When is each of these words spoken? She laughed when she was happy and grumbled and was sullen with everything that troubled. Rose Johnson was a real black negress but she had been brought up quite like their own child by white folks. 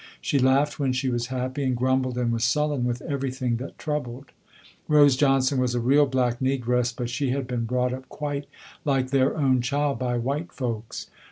She 0.19 0.39
laughed 0.39 0.79
when 0.79 0.93
she 0.93 1.09
was 1.09 1.27
happy 1.27 1.63
and 1.63 1.77
grumbled 1.77 2.17
and 2.17 2.33
was 2.33 2.43
sullen 2.43 2.85
with 2.85 3.03
everything 3.03 3.57
that 3.57 3.77
troubled. 3.77 4.31
Rose 4.87 5.15
Johnson 5.15 5.59
was 5.59 5.75
a 5.75 5.79
real 5.79 6.07
black 6.07 6.39
negress 6.39 6.91
but 6.91 7.07
she 7.11 7.29
had 7.29 7.45
been 7.45 7.65
brought 7.65 7.93
up 7.93 8.09
quite 8.09 8.47
like 8.83 9.11
their 9.11 9.37
own 9.37 9.61
child 9.61 9.99
by 9.99 10.17
white 10.17 10.51
folks. 10.51 11.05